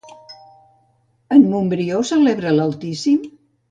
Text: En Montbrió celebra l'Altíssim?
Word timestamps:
En 1.37 1.47
Montbrió 1.53 2.03
celebra 2.15 2.59
l'Altíssim? 2.61 3.27